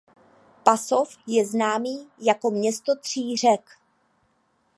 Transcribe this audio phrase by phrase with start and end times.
[0.63, 3.69] Pasov je známý jako město tří řek.